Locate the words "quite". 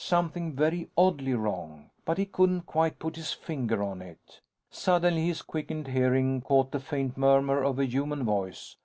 2.63-2.97